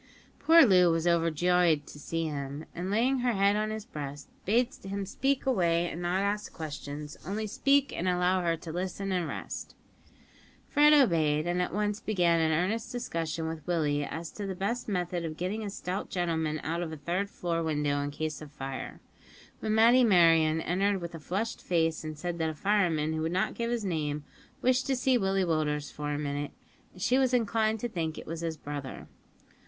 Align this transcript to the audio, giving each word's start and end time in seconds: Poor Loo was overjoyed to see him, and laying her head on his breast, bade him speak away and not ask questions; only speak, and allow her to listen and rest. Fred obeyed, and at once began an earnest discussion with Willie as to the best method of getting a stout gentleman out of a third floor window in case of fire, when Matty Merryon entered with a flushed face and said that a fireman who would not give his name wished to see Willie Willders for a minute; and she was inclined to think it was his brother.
Poor 0.39 0.65
Loo 0.65 0.89
was 0.89 1.05
overjoyed 1.05 1.85
to 1.85 1.99
see 1.99 2.25
him, 2.25 2.65
and 2.73 2.89
laying 2.89 3.19
her 3.19 3.33
head 3.33 3.55
on 3.55 3.69
his 3.69 3.85
breast, 3.85 4.29
bade 4.45 4.73
him 4.83 5.05
speak 5.05 5.45
away 5.45 5.87
and 5.91 6.01
not 6.01 6.23
ask 6.23 6.51
questions; 6.51 7.17
only 7.23 7.45
speak, 7.45 7.93
and 7.95 8.09
allow 8.09 8.41
her 8.41 8.57
to 8.57 8.71
listen 8.71 9.11
and 9.11 9.27
rest. 9.27 9.75
Fred 10.67 10.91
obeyed, 10.91 11.45
and 11.45 11.61
at 11.61 11.71
once 11.71 11.99
began 11.99 12.39
an 12.39 12.51
earnest 12.51 12.91
discussion 12.91 13.47
with 13.47 13.61
Willie 13.67 14.03
as 14.03 14.31
to 14.31 14.47
the 14.47 14.55
best 14.55 14.89
method 14.89 15.23
of 15.23 15.37
getting 15.37 15.63
a 15.63 15.69
stout 15.69 16.09
gentleman 16.09 16.59
out 16.63 16.81
of 16.81 16.91
a 16.91 16.97
third 16.97 17.29
floor 17.29 17.61
window 17.61 18.01
in 18.01 18.09
case 18.09 18.41
of 18.41 18.51
fire, 18.51 18.99
when 19.59 19.75
Matty 19.75 20.03
Merryon 20.03 20.61
entered 20.61 20.99
with 20.99 21.13
a 21.13 21.19
flushed 21.19 21.61
face 21.61 22.03
and 22.03 22.17
said 22.17 22.39
that 22.39 22.49
a 22.49 22.55
fireman 22.55 23.13
who 23.13 23.21
would 23.21 23.31
not 23.33 23.53
give 23.53 23.69
his 23.69 23.85
name 23.85 24.23
wished 24.63 24.87
to 24.87 24.95
see 24.95 25.15
Willie 25.19 25.45
Willders 25.45 25.93
for 25.93 26.09
a 26.11 26.17
minute; 26.17 26.53
and 26.91 27.01
she 27.03 27.19
was 27.19 27.35
inclined 27.35 27.79
to 27.81 27.87
think 27.87 28.17
it 28.17 28.25
was 28.25 28.41
his 28.41 28.57
brother. 28.57 29.07